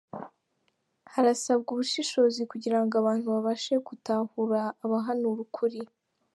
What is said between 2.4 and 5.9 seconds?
kugira ngo abantu babashe gutahura abahanura ukuri